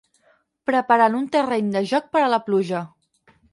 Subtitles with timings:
[0.69, 2.83] Preparant un terreny de joc per a la pluja.